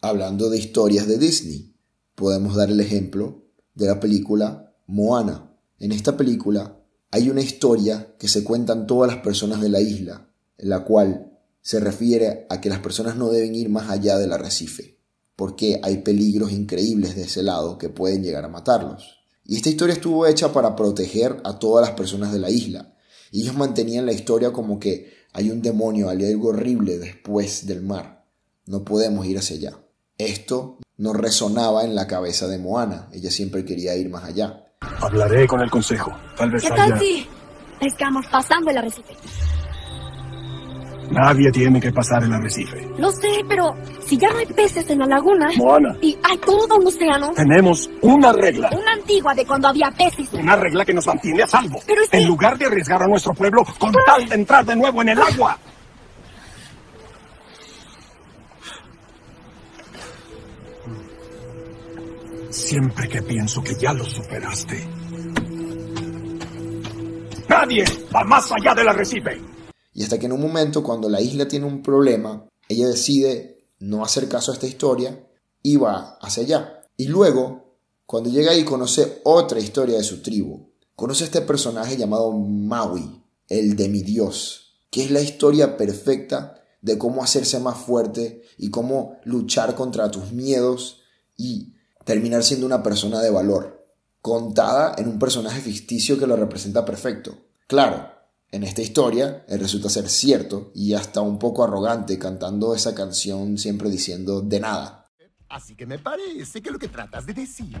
Hablando 0.00 0.48
de 0.50 0.58
historias 0.58 1.08
de 1.08 1.18
Disney, 1.18 1.74
podemos 2.14 2.54
dar 2.54 2.70
el 2.70 2.80
ejemplo 2.80 3.44
de 3.74 3.86
la 3.88 3.98
película 3.98 4.72
Moana. 4.86 5.52
En 5.78 5.92
esta 5.92 6.16
película 6.16 6.77
hay 7.10 7.30
una 7.30 7.40
historia 7.40 8.14
que 8.18 8.28
se 8.28 8.44
cuentan 8.44 8.86
todas 8.86 9.12
las 9.12 9.22
personas 9.22 9.60
de 9.60 9.68
la 9.68 9.80
isla, 9.80 10.28
en 10.58 10.68
la 10.68 10.84
cual 10.84 11.32
se 11.62 11.80
refiere 11.80 12.46
a 12.50 12.60
que 12.60 12.68
las 12.68 12.80
personas 12.80 13.16
no 13.16 13.30
deben 13.30 13.54
ir 13.54 13.68
más 13.68 13.90
allá 13.90 14.18
del 14.18 14.32
arrecife, 14.32 14.98
porque 15.36 15.80
hay 15.82 15.98
peligros 15.98 16.52
increíbles 16.52 17.16
de 17.16 17.22
ese 17.22 17.42
lado 17.42 17.78
que 17.78 17.88
pueden 17.88 18.22
llegar 18.22 18.44
a 18.44 18.48
matarlos. 18.48 19.18
Y 19.44 19.56
esta 19.56 19.70
historia 19.70 19.94
estuvo 19.94 20.26
hecha 20.26 20.52
para 20.52 20.76
proteger 20.76 21.40
a 21.44 21.58
todas 21.58 21.86
las 21.86 21.96
personas 21.96 22.32
de 22.32 22.38
la 22.38 22.50
isla. 22.50 22.94
Y 23.30 23.42
ellos 23.42 23.56
mantenían 23.56 24.04
la 24.04 24.12
historia 24.12 24.52
como 24.52 24.78
que 24.78 25.10
hay 25.32 25.50
un 25.50 25.62
demonio, 25.62 26.10
hay 26.10 26.24
algo 26.26 26.48
horrible 26.48 26.98
después 26.98 27.66
del 27.66 27.80
mar. 27.80 28.26
No 28.66 28.84
podemos 28.84 29.26
ir 29.26 29.38
hacia 29.38 29.56
allá. 29.56 29.78
Esto 30.18 30.78
no 30.98 31.14
resonaba 31.14 31.84
en 31.84 31.94
la 31.94 32.06
cabeza 32.06 32.46
de 32.48 32.58
Moana. 32.58 33.08
Ella 33.12 33.30
siempre 33.30 33.64
quería 33.64 33.96
ir 33.96 34.10
más 34.10 34.24
allá. 34.24 34.67
Hablaré 35.00 35.46
con 35.46 35.60
el 35.60 35.70
consejo. 35.70 36.12
Tal 36.36 36.50
vez 36.50 36.62
¿Qué 36.62 36.70
tal 36.70 36.98
si 36.98 37.28
estamos 37.80 38.26
pasando 38.26 38.70
el 38.70 38.78
arrecife? 38.78 39.14
Nadie 41.10 41.50
tiene 41.50 41.80
que 41.80 41.90
pasar 41.90 42.22
el 42.22 42.32
arrecife. 42.32 42.86
Lo 42.98 43.10
sé, 43.10 43.28
pero 43.48 43.74
si 44.06 44.18
ya 44.18 44.28
no 44.30 44.38
hay 44.38 44.46
peces 44.46 44.88
en 44.90 44.98
la 44.98 45.06
laguna 45.06 45.48
Moana. 45.56 45.96
y 46.02 46.16
hay 46.22 46.36
todo 46.38 46.76
un 46.76 46.86
océano, 46.86 47.32
Tenemos 47.34 47.88
una 48.02 48.32
regla. 48.32 48.68
una 48.72 48.92
antigua 48.92 49.34
de 49.34 49.46
cuando 49.46 49.68
había 49.68 49.90
peces. 49.90 50.28
Una 50.34 50.54
regla 50.56 50.84
que 50.84 50.92
nos 50.92 51.06
mantiene 51.06 51.42
a 51.42 51.46
salvo. 51.46 51.80
Pero 51.86 52.02
es 52.02 52.10
que- 52.10 52.18
En 52.18 52.26
lugar 52.28 52.58
de 52.58 52.66
arriesgar 52.66 53.02
a 53.02 53.06
nuestro 53.06 53.32
pueblo 53.32 53.64
con 53.78 53.92
tal 54.04 54.28
de 54.28 54.34
entrar 54.34 54.64
de 54.66 54.76
nuevo 54.76 55.00
en 55.00 55.08
el 55.08 55.22
agua. 55.22 55.56
Siempre 62.68 63.08
que 63.08 63.22
pienso 63.22 63.62
que 63.62 63.74
ya 63.80 63.94
lo 63.94 64.04
superaste. 64.04 64.86
Nadie 67.48 67.82
va 68.14 68.24
más 68.24 68.52
allá 68.52 68.74
del 68.74 68.88
arrecife. 68.88 69.40
Y 69.94 70.02
hasta 70.02 70.18
que 70.18 70.26
en 70.26 70.32
un 70.32 70.42
momento, 70.42 70.82
cuando 70.82 71.08
la 71.08 71.18
isla 71.18 71.48
tiene 71.48 71.64
un 71.64 71.80
problema, 71.80 72.46
ella 72.68 72.88
decide 72.88 73.64
no 73.78 74.04
hacer 74.04 74.28
caso 74.28 74.50
a 74.50 74.54
esta 74.54 74.66
historia 74.66 75.18
y 75.62 75.78
va 75.78 76.18
hacia 76.20 76.42
allá. 76.42 76.82
Y 76.94 77.06
luego, 77.06 77.78
cuando 78.04 78.28
llega 78.28 78.50
ahí, 78.50 78.64
conoce 78.64 79.22
otra 79.24 79.60
historia 79.60 79.96
de 79.96 80.04
su 80.04 80.20
tribu. 80.20 80.70
Conoce 80.94 81.24
a 81.24 81.28
este 81.28 81.40
personaje 81.40 81.96
llamado 81.96 82.32
Maui, 82.32 83.22
el 83.48 83.76
de 83.76 83.88
mi 83.88 84.02
Dios, 84.02 84.82
que 84.90 85.04
es 85.04 85.10
la 85.10 85.22
historia 85.22 85.78
perfecta 85.78 86.62
de 86.82 86.98
cómo 86.98 87.24
hacerse 87.24 87.60
más 87.60 87.78
fuerte 87.78 88.42
y 88.58 88.68
cómo 88.68 89.16
luchar 89.24 89.74
contra 89.74 90.10
tus 90.10 90.32
miedos 90.32 91.00
y 91.34 91.77
terminar 92.08 92.42
siendo 92.42 92.64
una 92.64 92.82
persona 92.82 93.20
de 93.20 93.28
valor, 93.28 93.86
contada 94.22 94.94
en 94.96 95.08
un 95.08 95.18
personaje 95.18 95.60
ficticio 95.60 96.18
que 96.18 96.26
lo 96.26 96.36
representa 96.36 96.82
perfecto. 96.82 97.36
Claro, 97.66 98.10
en 98.50 98.64
esta 98.64 98.80
historia 98.80 99.44
él 99.46 99.60
resulta 99.60 99.90
ser 99.90 100.08
cierto 100.08 100.72
y 100.74 100.94
hasta 100.94 101.20
un 101.20 101.38
poco 101.38 101.62
arrogante 101.62 102.18
cantando 102.18 102.74
esa 102.74 102.94
canción 102.94 103.58
siempre 103.58 103.90
diciendo 103.90 104.40
de 104.40 104.58
nada. 104.58 105.06
Así 105.50 105.76
que 105.76 105.84
me 105.84 105.98
parece 105.98 106.62
que 106.62 106.70
lo 106.70 106.78
que 106.78 106.88
tratas 106.88 107.26
de 107.26 107.34
decir 107.34 107.78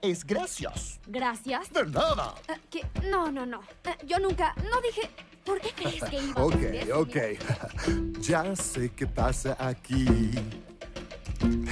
es 0.00 0.24
gracias. 0.24 1.00
Gracias. 1.08 1.72
De 1.72 1.84
nada. 1.86 2.32
Eh, 2.46 2.60
¿Qué? 2.70 2.82
No, 3.10 3.32
no, 3.32 3.44
no. 3.44 3.60
Eh, 3.82 4.06
yo 4.06 4.20
nunca. 4.20 4.54
No 4.70 4.80
dije. 4.82 5.10
¿Por 5.44 5.60
qué 5.60 5.70
crees 5.74 6.04
que 6.04 6.22
iba 6.22 6.40
a 6.40 6.44
Ok, 6.44 6.56
ok. 6.94 8.20
Ya 8.20 8.54
sé 8.54 8.92
qué 8.92 9.06
pasa 9.08 9.56
aquí. 9.58 10.06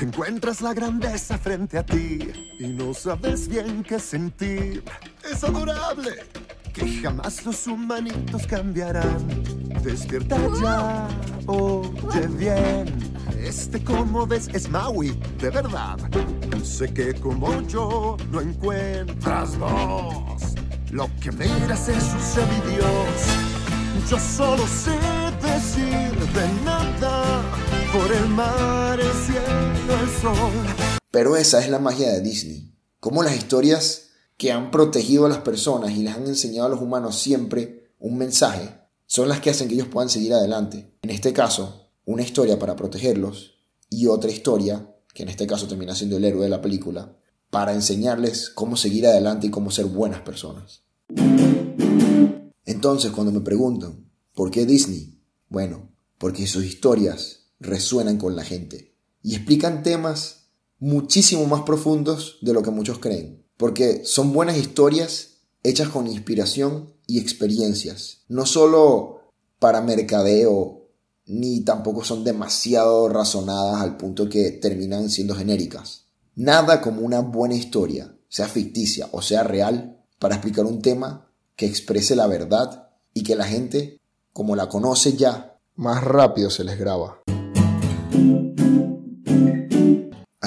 Encuentras 0.00 0.60
la 0.60 0.74
grandeza 0.74 1.38
frente 1.38 1.78
a 1.78 1.86
ti 1.86 2.18
y 2.58 2.66
no 2.66 2.92
sabes 2.92 3.48
bien 3.48 3.82
qué 3.82 3.98
sentir. 3.98 4.84
Es 5.30 5.44
adorable 5.44 6.10
que 6.72 7.00
jamás 7.00 7.44
los 7.44 7.66
humanitos 7.66 8.46
cambiarán. 8.46 9.26
Despierta 9.82 10.36
ya, 10.60 11.08
oye 11.46 12.26
bien. 12.38 13.12
Este, 13.38 13.82
como 13.82 14.26
ves, 14.26 14.48
es 14.52 14.68
Maui, 14.68 15.18
de 15.38 15.50
verdad. 15.50 15.98
Sé 16.62 16.92
que 16.92 17.14
como 17.14 17.60
yo 17.68 18.16
no 18.30 18.40
encuentras 18.40 19.56
voz. 19.58 20.54
Lo 20.90 21.08
que 21.20 21.32
miras 21.32 21.88
es 21.88 22.02
su 22.02 22.20
semidios. 22.20 23.52
Yo 24.10 24.18
solo 24.18 24.66
sé 24.66 24.92
decir 25.42 26.12
de 26.34 26.64
nada 26.64 26.81
por 27.92 28.10
el 28.10 28.28
mar, 28.28 28.98
el 28.98 29.12
cielo, 29.12 30.00
el 30.00 30.08
sol. 30.20 30.52
Pero 31.10 31.36
esa 31.36 31.60
es 31.62 31.68
la 31.68 31.78
magia 31.78 32.10
de 32.10 32.22
Disney. 32.22 32.72
Como 33.00 33.22
las 33.22 33.36
historias 33.36 34.08
que 34.38 34.50
han 34.50 34.70
protegido 34.70 35.26
a 35.26 35.28
las 35.28 35.38
personas 35.38 35.92
y 35.92 36.02
les 36.02 36.14
han 36.14 36.26
enseñado 36.26 36.66
a 36.66 36.70
los 36.70 36.80
humanos 36.80 37.18
siempre 37.18 37.92
un 37.98 38.16
mensaje, 38.16 38.78
son 39.06 39.28
las 39.28 39.40
que 39.40 39.50
hacen 39.50 39.68
que 39.68 39.74
ellos 39.74 39.88
puedan 39.88 40.08
seguir 40.08 40.32
adelante. 40.32 40.94
En 41.02 41.10
este 41.10 41.34
caso, 41.34 41.90
una 42.06 42.22
historia 42.22 42.58
para 42.58 42.76
protegerlos 42.76 43.58
y 43.90 44.06
otra 44.06 44.30
historia, 44.30 44.88
que 45.12 45.24
en 45.24 45.28
este 45.28 45.46
caso 45.46 45.68
termina 45.68 45.94
siendo 45.94 46.16
el 46.16 46.24
héroe 46.24 46.44
de 46.44 46.48
la 46.48 46.62
película, 46.62 47.14
para 47.50 47.74
enseñarles 47.74 48.48
cómo 48.48 48.78
seguir 48.78 49.06
adelante 49.06 49.48
y 49.48 49.50
cómo 49.50 49.70
ser 49.70 49.84
buenas 49.84 50.22
personas. 50.22 50.82
Entonces, 52.64 53.10
cuando 53.10 53.32
me 53.32 53.40
preguntan, 53.40 54.10
¿por 54.34 54.50
qué 54.50 54.64
Disney? 54.64 55.20
Bueno, 55.50 55.90
porque 56.16 56.46
sus 56.46 56.64
historias 56.64 57.41
resuenan 57.62 58.18
con 58.18 58.36
la 58.36 58.44
gente 58.44 58.94
y 59.22 59.36
explican 59.36 59.82
temas 59.82 60.48
muchísimo 60.78 61.46
más 61.46 61.62
profundos 61.62 62.38
de 62.42 62.52
lo 62.52 62.62
que 62.62 62.70
muchos 62.70 62.98
creen, 62.98 63.46
porque 63.56 64.02
son 64.04 64.32
buenas 64.32 64.56
historias 64.56 65.38
hechas 65.62 65.88
con 65.88 66.08
inspiración 66.08 66.92
y 67.06 67.20
experiencias, 67.20 68.22
no 68.28 68.46
solo 68.46 69.20
para 69.58 69.80
mercadeo, 69.80 70.88
ni 71.26 71.60
tampoco 71.60 72.02
son 72.02 72.24
demasiado 72.24 73.08
razonadas 73.08 73.80
al 73.80 73.96
punto 73.96 74.28
que 74.28 74.50
terminan 74.50 75.08
siendo 75.08 75.36
genéricas. 75.36 76.06
Nada 76.34 76.80
como 76.80 77.02
una 77.02 77.20
buena 77.20 77.54
historia, 77.54 78.16
sea 78.28 78.48
ficticia 78.48 79.08
o 79.12 79.22
sea 79.22 79.44
real, 79.44 80.04
para 80.18 80.36
explicar 80.36 80.64
un 80.64 80.82
tema 80.82 81.30
que 81.54 81.66
exprese 81.66 82.16
la 82.16 82.26
verdad 82.26 82.90
y 83.14 83.22
que 83.22 83.36
la 83.36 83.44
gente, 83.44 84.00
como 84.32 84.56
la 84.56 84.68
conoce 84.68 85.16
ya, 85.16 85.60
más 85.76 86.02
rápido 86.02 86.50
se 86.50 86.64
les 86.64 86.78
graba. 86.78 87.22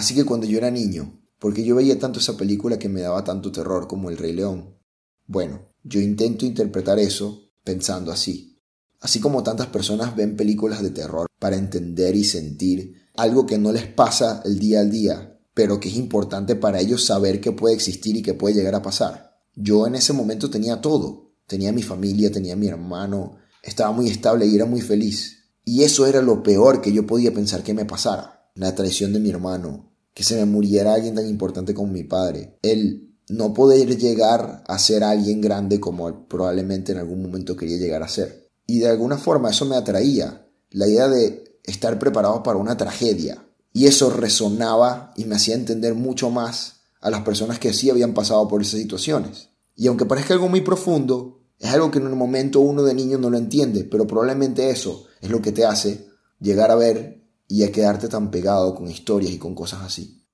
Así 0.05 0.13
que 0.13 0.23
cuando 0.23 0.45
yo 0.45 0.59
era 0.59 0.69
niño, 0.69 1.19
porque 1.39 1.63
yo 1.63 1.73
veía 1.73 1.97
tanto 1.97 2.19
esa 2.19 2.37
película 2.37 2.77
que 2.77 2.89
me 2.89 3.01
daba 3.01 3.23
tanto 3.23 3.51
terror 3.51 3.87
como 3.87 4.11
El 4.11 4.19
Rey 4.19 4.33
León, 4.33 4.77
bueno, 5.25 5.73
yo 5.81 5.99
intento 5.99 6.45
interpretar 6.45 6.99
eso 6.99 7.49
pensando 7.63 8.11
así. 8.11 8.61
Así 9.01 9.19
como 9.19 9.41
tantas 9.41 9.65
personas 9.65 10.15
ven 10.15 10.35
películas 10.35 10.83
de 10.83 10.91
terror 10.91 11.25
para 11.39 11.55
entender 11.57 12.15
y 12.15 12.23
sentir 12.23 13.07
algo 13.15 13.47
que 13.47 13.57
no 13.57 13.71
les 13.71 13.87
pasa 13.87 14.43
el 14.45 14.59
día 14.59 14.81
al 14.81 14.91
día, 14.91 15.39
pero 15.55 15.79
que 15.79 15.89
es 15.89 15.95
importante 15.95 16.55
para 16.55 16.79
ellos 16.79 17.03
saber 17.03 17.41
que 17.41 17.53
puede 17.53 17.73
existir 17.73 18.15
y 18.15 18.21
que 18.21 18.35
puede 18.35 18.53
llegar 18.53 18.75
a 18.75 18.83
pasar. 18.83 19.39
Yo 19.55 19.87
en 19.87 19.95
ese 19.95 20.13
momento 20.13 20.51
tenía 20.51 20.81
todo. 20.81 21.33
Tenía 21.47 21.73
mi 21.73 21.81
familia, 21.81 22.31
tenía 22.31 22.55
mi 22.55 22.67
hermano, 22.67 23.37
estaba 23.63 23.91
muy 23.91 24.09
estable 24.09 24.45
y 24.45 24.53
era 24.53 24.65
muy 24.65 24.81
feliz. 24.81 25.49
Y 25.63 25.81
eso 25.81 26.05
era 26.05 26.21
lo 26.21 26.43
peor 26.43 26.79
que 26.79 26.93
yo 26.93 27.07
podía 27.07 27.33
pensar 27.33 27.63
que 27.63 27.73
me 27.73 27.85
pasara. 27.85 28.51
La 28.53 28.75
traición 28.75 29.11
de 29.11 29.19
mi 29.19 29.31
hermano, 29.31 29.94
que 30.15 30.23
se 30.23 30.37
me 30.37 30.45
muriera 30.45 30.93
alguien 30.93 31.13
tan 31.13 31.27
importante 31.27 31.73
como 31.73 31.91
mi 31.91 32.05
padre, 32.05 32.57
el 32.61 33.13
no 33.27 33.53
poder 33.53 33.97
llegar 33.97 34.63
a 34.65 34.79
ser 34.79 35.03
alguien 35.03 35.41
grande 35.41 35.79
como 35.79 36.27
probablemente 36.27 36.93
en 36.93 36.99
algún 36.99 37.21
momento 37.21 37.57
quería 37.57 37.77
llegar 37.77 38.01
a 38.01 38.07
ser. 38.07 38.49
Y 38.65 38.79
de 38.79 38.87
alguna 38.87 39.17
forma 39.17 39.49
eso 39.49 39.65
me 39.65 39.75
atraía, 39.75 40.47
la 40.71 40.87
idea 40.87 41.09
de 41.09 41.59
estar 41.65 41.99
preparado 41.99 42.41
para 42.43 42.57
una 42.57 42.77
tragedia. 42.77 43.45
Y 43.73 43.87
eso 43.87 44.09
resonaba 44.09 45.13
y 45.17 45.25
me 45.25 45.35
hacía 45.35 45.55
entender 45.55 45.95
mucho 45.95 46.29
más 46.29 46.77
a 47.01 47.09
las 47.09 47.23
personas 47.23 47.59
que 47.59 47.73
sí 47.73 47.89
habían 47.89 48.13
pasado 48.13 48.47
por 48.47 48.61
esas 48.61 48.79
situaciones. 48.79 49.49
Y 49.75 49.87
aunque 49.87 50.05
parezca 50.05 50.33
algo 50.33 50.47
muy 50.47 50.61
profundo, 50.61 51.41
es 51.59 51.73
algo 51.73 51.91
que 51.91 51.99
en 51.99 52.07
un 52.07 52.17
momento 52.17 52.61
uno 52.61 52.83
de 52.83 52.93
niño 52.93 53.17
no 53.17 53.29
lo 53.29 53.37
entiende, 53.37 53.83
pero 53.83 54.07
probablemente 54.07 54.69
eso 54.69 55.07
es 55.19 55.29
lo 55.29 55.41
que 55.41 55.51
te 55.51 55.65
hace 55.65 56.07
llegar 56.39 56.71
a 56.71 56.75
ver 56.75 57.24
y 57.47 57.63
a 57.63 57.71
quedarte 57.71 58.07
tan 58.07 58.31
pegado 58.31 58.75
con 58.75 58.89
historias 58.89 59.31
y 59.31 59.37
con 59.37 59.55
cosas 59.55 59.81
así. 59.81 60.25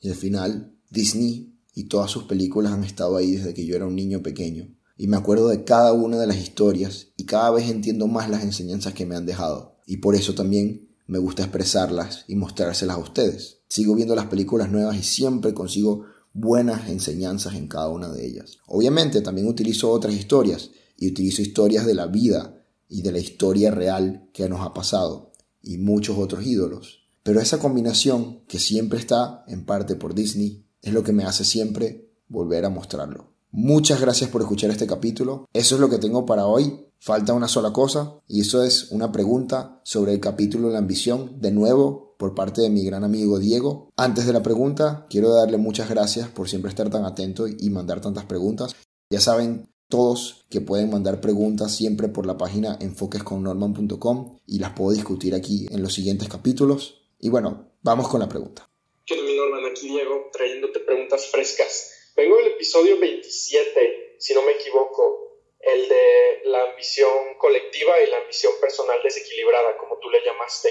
Y 0.00 0.08
al 0.08 0.14
final, 0.14 0.76
Disney 0.90 1.58
y 1.74 1.84
todas 1.84 2.10
sus 2.10 2.24
películas 2.24 2.72
han 2.72 2.84
estado 2.84 3.16
ahí 3.16 3.32
desde 3.32 3.54
que 3.54 3.66
yo 3.66 3.74
era 3.74 3.86
un 3.86 3.96
niño 3.96 4.22
pequeño. 4.22 4.68
Y 4.96 5.08
me 5.08 5.16
acuerdo 5.16 5.48
de 5.48 5.64
cada 5.64 5.92
una 5.92 6.18
de 6.18 6.26
las 6.26 6.36
historias 6.36 7.08
y 7.16 7.24
cada 7.24 7.50
vez 7.50 7.68
entiendo 7.68 8.06
más 8.06 8.30
las 8.30 8.44
enseñanzas 8.44 8.94
que 8.94 9.06
me 9.06 9.16
han 9.16 9.26
dejado. 9.26 9.80
Y 9.86 9.96
por 9.96 10.14
eso 10.14 10.34
también 10.34 10.88
me 11.06 11.18
gusta 11.18 11.42
expresarlas 11.42 12.24
y 12.28 12.36
mostrárselas 12.36 12.96
a 12.96 13.00
ustedes. 13.00 13.62
Sigo 13.68 13.94
viendo 13.94 14.14
las 14.14 14.26
películas 14.26 14.70
nuevas 14.70 14.96
y 14.96 15.02
siempre 15.02 15.52
consigo 15.52 16.04
buenas 16.32 16.88
enseñanzas 16.88 17.54
en 17.54 17.66
cada 17.66 17.88
una 17.88 18.12
de 18.12 18.26
ellas. 18.26 18.58
Obviamente 18.66 19.20
también 19.20 19.48
utilizo 19.48 19.90
otras 19.90 20.14
historias 20.14 20.70
y 20.96 21.08
utilizo 21.08 21.42
historias 21.42 21.86
de 21.86 21.94
la 21.94 22.06
vida 22.06 22.63
y 22.94 23.02
de 23.02 23.10
la 23.10 23.18
historia 23.18 23.72
real 23.72 24.28
que 24.32 24.48
nos 24.48 24.60
ha 24.60 24.72
pasado 24.72 25.32
y 25.60 25.78
muchos 25.78 26.16
otros 26.16 26.46
ídolos. 26.46 27.08
Pero 27.24 27.40
esa 27.40 27.58
combinación 27.58 28.44
que 28.46 28.60
siempre 28.60 29.00
está 29.00 29.44
en 29.48 29.64
parte 29.64 29.96
por 29.96 30.14
Disney 30.14 30.64
es 30.80 30.92
lo 30.92 31.02
que 31.02 31.12
me 31.12 31.24
hace 31.24 31.44
siempre 31.44 32.12
volver 32.28 32.64
a 32.64 32.70
mostrarlo. 32.70 33.32
Muchas 33.50 34.00
gracias 34.00 34.30
por 34.30 34.42
escuchar 34.42 34.70
este 34.70 34.86
capítulo. 34.86 35.48
Eso 35.52 35.74
es 35.74 35.80
lo 35.80 35.90
que 35.90 35.98
tengo 35.98 36.24
para 36.24 36.46
hoy. 36.46 36.86
Falta 37.00 37.32
una 37.32 37.48
sola 37.48 37.72
cosa 37.72 38.20
y 38.28 38.42
eso 38.42 38.62
es 38.62 38.92
una 38.92 39.10
pregunta 39.10 39.80
sobre 39.82 40.12
el 40.12 40.20
capítulo 40.20 40.70
La 40.70 40.78
ambición, 40.78 41.40
de 41.40 41.50
nuevo 41.50 42.14
por 42.16 42.36
parte 42.36 42.62
de 42.62 42.70
mi 42.70 42.84
gran 42.84 43.02
amigo 43.02 43.40
Diego. 43.40 43.90
Antes 43.96 44.24
de 44.24 44.32
la 44.32 44.42
pregunta, 44.42 45.06
quiero 45.10 45.34
darle 45.34 45.56
muchas 45.56 45.90
gracias 45.90 46.28
por 46.28 46.48
siempre 46.48 46.68
estar 46.68 46.90
tan 46.90 47.04
atento 47.04 47.48
y 47.48 47.70
mandar 47.70 48.00
tantas 48.00 48.24
preguntas. 48.24 48.76
Ya 49.10 49.20
saben 49.20 49.68
todos 49.88 50.44
que 50.50 50.60
pueden 50.60 50.90
mandar 50.90 51.20
preguntas 51.20 51.76
siempre 51.76 52.08
por 52.08 52.26
la 52.26 52.36
página 52.36 52.78
enfoquesconnorman.com 52.80 54.40
y 54.46 54.58
las 54.58 54.72
puedo 54.72 54.92
discutir 54.92 55.34
aquí 55.34 55.66
en 55.70 55.82
los 55.82 55.94
siguientes 55.94 56.28
capítulos. 56.28 57.02
Y 57.20 57.28
bueno, 57.28 57.72
vamos 57.82 58.08
con 58.08 58.20
la 58.20 58.28
pregunta. 58.28 58.68
¿Qué 59.06 59.20
mi 59.20 59.36
Norman? 59.36 59.66
Aquí 59.66 59.88
Diego, 59.88 60.30
trayéndote 60.32 60.80
preguntas 60.80 61.26
frescas. 61.26 62.12
Vengo 62.16 62.36
del 62.36 62.48
episodio 62.48 62.98
27, 62.98 64.16
si 64.18 64.34
no 64.34 64.42
me 64.42 64.52
equivoco, 64.52 65.40
el 65.60 65.88
de 65.88 66.42
la 66.44 66.62
ambición 66.70 67.34
colectiva 67.38 68.00
y 68.00 68.10
la 68.10 68.18
ambición 68.18 68.52
personal 68.60 68.98
desequilibrada, 69.02 69.76
como 69.78 69.98
tú 69.98 70.10
le 70.10 70.24
llamaste. 70.24 70.68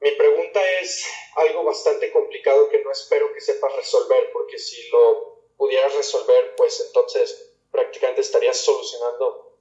Mi 0.00 0.10
pregunta 0.12 0.60
es 0.82 1.06
algo 1.36 1.64
bastante 1.64 2.10
complicado 2.12 2.68
que 2.68 2.82
no 2.82 2.90
espero 2.90 3.32
que 3.32 3.40
sepas 3.40 3.74
resolver, 3.76 4.30
porque 4.32 4.58
si 4.58 4.88
lo 4.90 5.52
pudieras 5.56 5.94
resolver, 5.94 6.54
pues 6.56 6.82
entonces 6.86 7.53
prácticamente 7.74 8.20
estarías 8.20 8.56
solucionando 8.56 9.58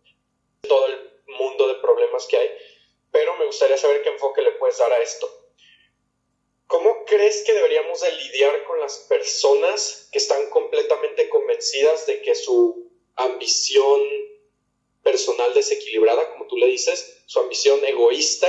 todo 0.61 0.85
el 0.85 1.11
mundo 1.25 1.67
de 1.67 1.75
problemas 1.75 2.27
que 2.27 2.37
hay. 2.37 2.49
Pero 3.11 3.35
me 3.37 3.45
gustaría 3.47 3.75
saber 3.75 4.03
qué 4.03 4.09
enfoque 4.09 4.43
le 4.43 4.51
puedes 4.51 4.77
dar 4.77 4.93
a 4.93 5.01
esto. 5.01 5.27
¿Cómo 6.67 7.05
crees 7.05 7.43
que 7.43 7.53
deberíamos 7.53 8.01
de 8.01 8.11
lidiar 8.11 8.63
con 8.65 8.79
las 8.79 8.99
personas 9.09 10.09
que 10.11 10.19
están 10.19 10.47
completamente 10.51 11.27
convencidas 11.29 12.05
de 12.05 12.21
que 12.21 12.35
su 12.35 12.91
ambición 13.15 14.01
personal 15.01 15.53
desequilibrada, 15.53 16.31
como 16.31 16.47
tú 16.47 16.57
le 16.57 16.67
dices, 16.67 17.23
su 17.25 17.39
ambición 17.39 17.83
egoísta, 17.83 18.47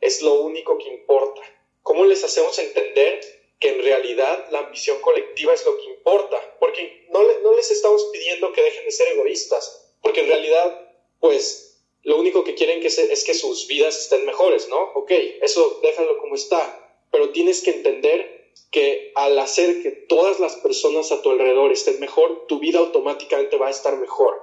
es 0.00 0.20
lo 0.20 0.34
único 0.34 0.76
que 0.76 0.88
importa? 0.88 1.40
¿Cómo 1.82 2.04
les 2.04 2.22
hacemos 2.22 2.58
entender 2.58 3.20
que 3.58 3.70
en 3.70 3.82
realidad 3.82 4.46
la 4.50 4.60
ambición 4.60 5.00
colectiva 5.00 5.54
es 5.54 5.64
lo 5.64 5.76
que 5.78 5.84
importa? 5.84 6.56
Porque 6.60 7.06
no, 7.10 7.20
no 7.42 7.56
les 7.56 7.70
estamos 7.70 8.04
pidiendo 8.12 8.52
que 8.52 8.62
dejen 8.62 8.84
de 8.84 8.92
ser 8.92 9.08
egoístas, 9.08 9.94
porque 10.02 10.20
en 10.20 10.28
realidad, 10.28 10.90
pues, 11.20 11.80
lo 12.02 12.18
único 12.18 12.44
que 12.44 12.54
quieren 12.54 12.80
que 12.80 12.88
es 12.88 13.24
que 13.24 13.34
sus 13.34 13.66
vidas 13.66 13.98
estén 13.98 14.24
mejores, 14.26 14.68
¿no? 14.68 14.92
Ok, 14.94 15.10
eso 15.40 15.80
déjalo 15.82 16.18
como 16.18 16.34
está 16.34 16.82
pero 17.16 17.30
tienes 17.30 17.62
que 17.62 17.70
entender 17.70 18.52
que 18.70 19.12
al 19.14 19.38
hacer 19.38 19.82
que 19.82 19.90
todas 19.90 20.38
las 20.38 20.56
personas 20.56 21.12
a 21.12 21.22
tu 21.22 21.30
alrededor 21.30 21.72
estén 21.72 21.98
mejor, 21.98 22.46
tu 22.46 22.58
vida 22.58 22.78
automáticamente 22.78 23.56
va 23.56 23.68
a 23.68 23.70
estar 23.70 23.96
mejor. 23.96 24.38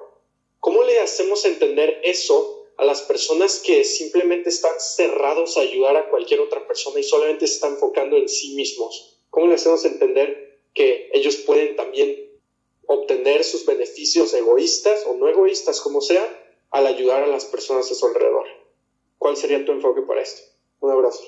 ¿Cómo 0.59 0.81
le 0.81 0.99
hacemos 0.99 1.45
entender 1.45 2.01
eso 2.03 2.62
a 2.77 2.85
las 2.85 3.01
personas 3.01 3.61
que 3.63 3.83
simplemente 3.83 4.49
están 4.49 4.73
cerrados 4.79 5.57
a 5.57 5.61
ayudar 5.61 5.95
a 5.95 6.09
cualquier 6.09 6.39
otra 6.39 6.65
persona 6.67 6.99
y 6.99 7.03
solamente 7.03 7.47
se 7.47 7.55
están 7.55 7.73
enfocando 7.73 8.17
en 8.17 8.27
sí 8.27 8.55
mismos? 8.55 9.21
¿Cómo 9.29 9.47
le 9.47 9.55
hacemos 9.55 9.85
entender 9.85 10.61
que 10.73 11.09
ellos 11.13 11.37
pueden 11.37 11.75
también 11.75 12.15
obtener 12.85 13.43
sus 13.43 13.65
beneficios 13.65 14.33
egoístas 14.33 15.05
o 15.07 15.15
no 15.15 15.27
egoístas, 15.29 15.81
como 15.81 16.01
sea, 16.01 16.23
al 16.71 16.87
ayudar 16.87 17.23
a 17.23 17.27
las 17.27 17.45
personas 17.45 17.89
a 17.91 17.95
su 17.95 18.05
alrededor? 18.07 18.45
¿Cuál 19.17 19.37
sería 19.37 19.63
tu 19.63 19.71
enfoque 19.71 20.01
para 20.01 20.21
esto? 20.21 20.41
Un 20.81 20.91
abrazo. 20.91 21.23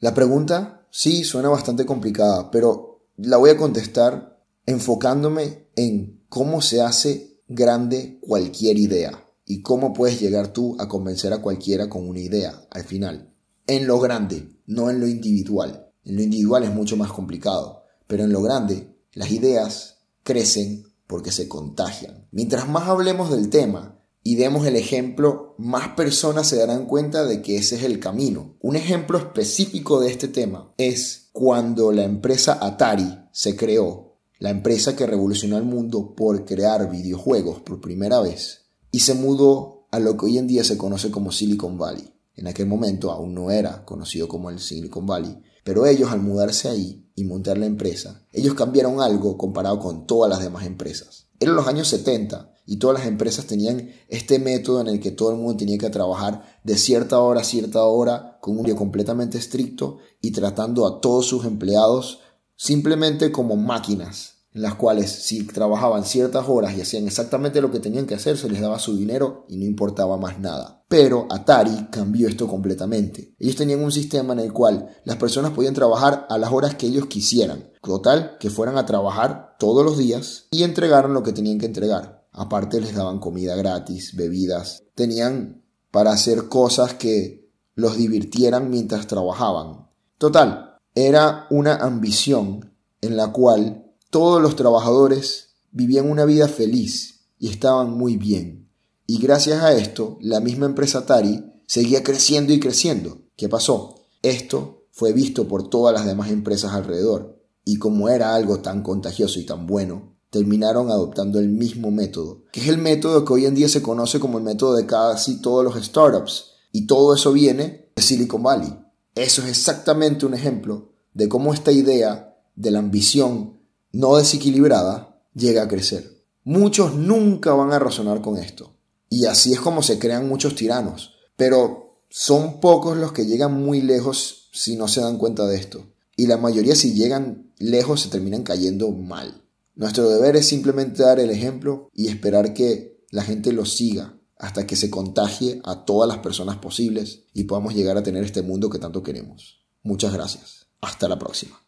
La 0.00 0.12
pregunta 0.12 0.86
sí 0.90 1.24
suena 1.24 1.48
bastante 1.48 1.86
complicada, 1.86 2.50
pero 2.50 3.00
la 3.16 3.36
voy 3.36 3.50
a 3.50 3.56
contestar 3.56 4.40
enfocándome 4.66 5.68
en 5.76 6.24
cómo 6.28 6.60
se 6.60 6.80
hace 6.80 7.38
grande 7.46 8.18
cualquier 8.20 8.78
idea 8.78 9.23
y 9.44 9.62
cómo 9.62 9.92
puedes 9.92 10.20
llegar 10.20 10.52
tú 10.52 10.76
a 10.78 10.88
convencer 10.88 11.32
a 11.32 11.42
cualquiera 11.42 11.88
con 11.88 12.08
una 12.08 12.20
idea 12.20 12.66
al 12.70 12.84
final. 12.84 13.32
En 13.66 13.86
lo 13.86 13.98
grande, 13.98 14.48
no 14.66 14.90
en 14.90 15.00
lo 15.00 15.08
individual. 15.08 15.90
En 16.04 16.16
lo 16.16 16.22
individual 16.22 16.64
es 16.64 16.70
mucho 16.70 16.96
más 16.96 17.12
complicado, 17.12 17.84
pero 18.06 18.24
en 18.24 18.32
lo 18.32 18.42
grande 18.42 18.94
las 19.12 19.30
ideas 19.30 19.98
crecen 20.22 20.84
porque 21.06 21.32
se 21.32 21.48
contagian. 21.48 22.26
Mientras 22.30 22.68
más 22.68 22.88
hablemos 22.88 23.30
del 23.30 23.50
tema, 23.50 23.94
y 24.26 24.36
demos 24.36 24.66
el 24.66 24.76
ejemplo, 24.76 25.54
más 25.58 25.88
personas 25.88 26.48
se 26.48 26.56
darán 26.56 26.86
cuenta 26.86 27.24
de 27.26 27.42
que 27.42 27.58
ese 27.58 27.76
es 27.76 27.82
el 27.82 28.00
camino. 28.00 28.56
Un 28.60 28.74
ejemplo 28.74 29.18
específico 29.18 30.00
de 30.00 30.10
este 30.10 30.28
tema 30.28 30.72
es 30.78 31.28
cuando 31.32 31.92
la 31.92 32.04
empresa 32.04 32.58
Atari 32.60 33.18
se 33.32 33.54
creó, 33.54 34.16
la 34.38 34.48
empresa 34.48 34.96
que 34.96 35.06
revolucionó 35.06 35.58
el 35.58 35.64
mundo 35.64 36.14
por 36.16 36.46
crear 36.46 36.90
videojuegos 36.90 37.60
por 37.60 37.82
primera 37.82 38.20
vez, 38.20 38.63
y 38.94 39.00
se 39.00 39.14
mudó 39.14 39.88
a 39.90 39.98
lo 39.98 40.16
que 40.16 40.26
hoy 40.26 40.38
en 40.38 40.46
día 40.46 40.62
se 40.62 40.78
conoce 40.78 41.10
como 41.10 41.32
Silicon 41.32 41.76
Valley. 41.76 42.08
En 42.36 42.46
aquel 42.46 42.66
momento 42.66 43.10
aún 43.10 43.34
no 43.34 43.50
era 43.50 43.84
conocido 43.84 44.28
como 44.28 44.50
el 44.50 44.60
Silicon 44.60 45.04
Valley, 45.04 45.36
pero 45.64 45.84
ellos 45.84 46.12
al 46.12 46.20
mudarse 46.20 46.68
ahí 46.68 47.10
y 47.16 47.24
montar 47.24 47.58
la 47.58 47.66
empresa, 47.66 48.24
ellos 48.30 48.54
cambiaron 48.54 49.00
algo 49.00 49.36
comparado 49.36 49.80
con 49.80 50.06
todas 50.06 50.30
las 50.30 50.38
demás 50.38 50.64
empresas. 50.64 51.26
Eran 51.40 51.56
los 51.56 51.66
años 51.66 51.88
70 51.88 52.54
y 52.66 52.76
todas 52.76 53.00
las 53.00 53.08
empresas 53.08 53.46
tenían 53.46 53.90
este 54.08 54.38
método 54.38 54.80
en 54.80 54.86
el 54.86 55.00
que 55.00 55.10
todo 55.10 55.32
el 55.32 55.38
mundo 55.38 55.56
tenía 55.56 55.76
que 55.76 55.90
trabajar 55.90 56.60
de 56.62 56.78
cierta 56.78 57.18
hora 57.18 57.40
a 57.40 57.44
cierta 57.44 57.82
hora 57.82 58.38
con 58.40 58.56
un 58.56 58.64
día 58.64 58.76
completamente 58.76 59.38
estricto 59.38 59.98
y 60.20 60.30
tratando 60.30 60.86
a 60.86 61.00
todos 61.00 61.26
sus 61.26 61.44
empleados 61.46 62.20
simplemente 62.54 63.32
como 63.32 63.56
máquinas 63.56 64.33
en 64.54 64.62
las 64.62 64.74
cuales 64.76 65.10
si 65.10 65.44
trabajaban 65.46 66.04
ciertas 66.04 66.48
horas 66.48 66.76
y 66.76 66.80
hacían 66.80 67.06
exactamente 67.06 67.60
lo 67.60 67.72
que 67.72 67.80
tenían 67.80 68.06
que 68.06 68.14
hacer, 68.14 68.38
se 68.38 68.48
les 68.48 68.60
daba 68.60 68.78
su 68.78 68.96
dinero 68.96 69.44
y 69.48 69.56
no 69.56 69.64
importaba 69.64 70.16
más 70.16 70.38
nada. 70.38 70.84
Pero 70.88 71.26
Atari 71.28 71.88
cambió 71.90 72.28
esto 72.28 72.46
completamente. 72.46 73.34
Ellos 73.38 73.56
tenían 73.56 73.82
un 73.82 73.90
sistema 73.90 74.32
en 74.32 74.38
el 74.38 74.52
cual 74.52 74.88
las 75.04 75.16
personas 75.16 75.50
podían 75.50 75.74
trabajar 75.74 76.26
a 76.30 76.38
las 76.38 76.52
horas 76.52 76.76
que 76.76 76.86
ellos 76.86 77.06
quisieran. 77.06 77.72
Total, 77.82 78.36
que 78.38 78.48
fueran 78.48 78.78
a 78.78 78.86
trabajar 78.86 79.56
todos 79.58 79.84
los 79.84 79.98
días 79.98 80.46
y 80.52 80.62
entregaron 80.62 81.14
lo 81.14 81.24
que 81.24 81.32
tenían 81.32 81.58
que 81.58 81.66
entregar. 81.66 82.24
Aparte 82.30 82.80
les 82.80 82.94
daban 82.94 83.18
comida 83.18 83.56
gratis, 83.56 84.14
bebidas. 84.14 84.84
Tenían 84.94 85.64
para 85.90 86.12
hacer 86.12 86.48
cosas 86.48 86.94
que 86.94 87.50
los 87.74 87.96
divirtieran 87.96 88.70
mientras 88.70 89.08
trabajaban. 89.08 89.88
Total, 90.18 90.78
era 90.94 91.46
una 91.50 91.74
ambición 91.74 92.72
en 93.00 93.16
la 93.16 93.32
cual 93.32 93.83
todos 94.14 94.40
los 94.40 94.54
trabajadores 94.54 95.56
vivían 95.72 96.08
una 96.08 96.24
vida 96.24 96.46
feliz 96.46 97.22
y 97.40 97.48
estaban 97.48 97.90
muy 97.98 98.16
bien. 98.16 98.68
Y 99.08 99.18
gracias 99.18 99.60
a 99.64 99.72
esto, 99.72 100.18
la 100.20 100.38
misma 100.38 100.66
empresa 100.66 100.98
Atari 100.98 101.44
seguía 101.66 102.04
creciendo 102.04 102.52
y 102.52 102.60
creciendo. 102.60 103.22
¿Qué 103.36 103.48
pasó? 103.48 104.02
Esto 104.22 104.84
fue 104.92 105.12
visto 105.12 105.48
por 105.48 105.68
todas 105.68 105.92
las 105.92 106.06
demás 106.06 106.30
empresas 106.30 106.74
alrededor. 106.74 107.40
Y 107.64 107.78
como 107.78 108.08
era 108.08 108.36
algo 108.36 108.60
tan 108.60 108.84
contagioso 108.84 109.40
y 109.40 109.46
tan 109.46 109.66
bueno, 109.66 110.14
terminaron 110.30 110.92
adoptando 110.92 111.40
el 111.40 111.48
mismo 111.48 111.90
método, 111.90 112.44
que 112.52 112.60
es 112.60 112.68
el 112.68 112.78
método 112.78 113.24
que 113.24 113.32
hoy 113.32 113.46
en 113.46 113.56
día 113.56 113.68
se 113.68 113.82
conoce 113.82 114.20
como 114.20 114.38
el 114.38 114.44
método 114.44 114.76
de 114.76 114.86
casi 114.86 115.40
todos 115.40 115.64
los 115.64 115.84
startups. 115.84 116.52
Y 116.70 116.86
todo 116.86 117.16
eso 117.16 117.32
viene 117.32 117.90
de 117.96 118.02
Silicon 118.02 118.44
Valley. 118.44 118.78
Eso 119.16 119.42
es 119.42 119.48
exactamente 119.48 120.24
un 120.24 120.34
ejemplo 120.34 120.92
de 121.14 121.28
cómo 121.28 121.52
esta 121.52 121.72
idea 121.72 122.38
de 122.54 122.70
la 122.70 122.78
ambición 122.78 123.53
no 123.94 124.16
desequilibrada 124.16 125.22
llega 125.34 125.62
a 125.62 125.68
crecer. 125.68 126.24
Muchos 126.42 126.94
nunca 126.94 127.52
van 127.54 127.72
a 127.72 127.78
razonar 127.78 128.20
con 128.20 128.36
esto. 128.36 128.72
Y 129.08 129.26
así 129.26 129.52
es 129.52 129.60
como 129.60 129.82
se 129.82 130.00
crean 130.00 130.28
muchos 130.28 130.56
tiranos. 130.56 131.14
Pero 131.36 132.00
son 132.10 132.60
pocos 132.60 132.96
los 132.96 133.12
que 133.12 133.24
llegan 133.24 133.54
muy 133.54 133.80
lejos 133.80 134.50
si 134.52 134.76
no 134.76 134.88
se 134.88 135.00
dan 135.00 135.16
cuenta 135.16 135.46
de 135.46 135.56
esto. 135.56 135.86
Y 136.16 136.26
la 136.26 136.36
mayoría 136.36 136.74
si 136.74 136.94
llegan 136.94 137.52
lejos 137.58 138.00
se 138.00 138.08
terminan 138.08 138.42
cayendo 138.42 138.90
mal. 138.90 139.42
Nuestro 139.76 140.08
deber 140.10 140.34
es 140.36 140.48
simplemente 140.48 141.04
dar 141.04 141.20
el 141.20 141.30
ejemplo 141.30 141.88
y 141.92 142.08
esperar 142.08 142.52
que 142.52 143.04
la 143.10 143.22
gente 143.22 143.52
lo 143.52 143.64
siga 143.64 144.18
hasta 144.38 144.66
que 144.66 144.74
se 144.74 144.90
contagie 144.90 145.60
a 145.64 145.84
todas 145.84 146.08
las 146.08 146.18
personas 146.18 146.58
posibles 146.58 147.22
y 147.32 147.44
podamos 147.44 147.74
llegar 147.74 147.96
a 147.96 148.02
tener 148.02 148.24
este 148.24 148.42
mundo 148.42 148.68
que 148.68 148.80
tanto 148.80 149.04
queremos. 149.04 149.64
Muchas 149.84 150.12
gracias. 150.12 150.66
Hasta 150.80 151.08
la 151.08 151.18
próxima. 151.18 151.60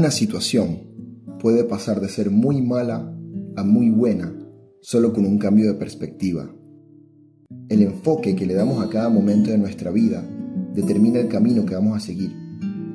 Una 0.00 0.10
situación 0.10 0.78
puede 1.40 1.62
pasar 1.62 2.00
de 2.00 2.08
ser 2.08 2.30
muy 2.30 2.62
mala 2.62 3.14
a 3.54 3.62
muy 3.62 3.90
buena 3.90 4.34
solo 4.80 5.12
con 5.12 5.26
un 5.26 5.36
cambio 5.36 5.66
de 5.66 5.78
perspectiva. 5.78 6.50
El 7.68 7.82
enfoque 7.82 8.34
que 8.34 8.46
le 8.46 8.54
damos 8.54 8.82
a 8.82 8.88
cada 8.88 9.10
momento 9.10 9.50
de 9.50 9.58
nuestra 9.58 9.90
vida 9.90 10.26
determina 10.74 11.20
el 11.20 11.28
camino 11.28 11.66
que 11.66 11.74
vamos 11.74 11.98
a 11.98 12.00
seguir 12.00 12.32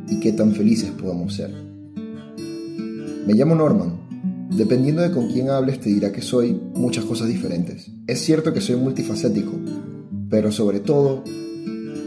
y 0.10 0.20
qué 0.20 0.32
tan 0.32 0.54
felices 0.54 0.90
podamos 1.00 1.36
ser. 1.36 1.52
Me 3.28 3.36
llamo 3.36 3.54
Norman. 3.54 4.50
Dependiendo 4.58 5.04
de 5.04 5.12
con 5.12 5.28
quién 5.32 5.50
hables 5.50 5.80
te 5.80 5.92
dirá 5.92 6.12
que 6.12 6.24
soy 6.24 6.60
muchas 6.74 7.06
cosas 7.06 7.28
diferentes. 7.28 7.92
Es 8.08 8.20
cierto 8.22 8.52
que 8.52 8.62
soy 8.62 8.78
multifacético, 8.78 9.52
pero 10.28 10.52
sobre 10.52 10.80
todo 10.80 11.24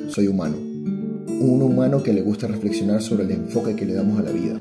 soy 0.08 0.26
humano. 0.26 0.56
Un 0.56 1.62
humano 1.62 2.02
que 2.02 2.12
le 2.12 2.20
gusta 2.20 2.48
reflexionar 2.48 3.00
sobre 3.00 3.22
el 3.22 3.30
enfoque 3.30 3.76
que 3.76 3.86
le 3.86 3.94
damos 3.94 4.18
a 4.18 4.24
la 4.24 4.32
vida. 4.32 4.60